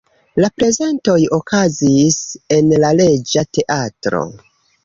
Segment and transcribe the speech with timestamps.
[0.43, 2.17] La prezentoj okazis
[2.57, 4.25] en la Reĝa teatro.